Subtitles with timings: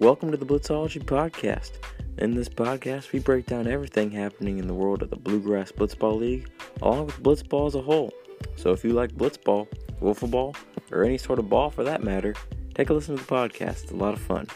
[0.00, 1.72] Welcome to the Blitzology Podcast.
[2.18, 6.20] In this podcast, we break down everything happening in the world of the Bluegrass Blitzball
[6.20, 6.48] League,
[6.80, 8.12] along with Blitzball as a whole.
[8.54, 9.66] So if you like Blitzball,
[10.00, 10.54] wiffle ball,
[10.92, 12.36] or any sort of ball for that matter,
[12.76, 13.82] take a listen to the podcast.
[13.82, 14.46] It's a lot of fun.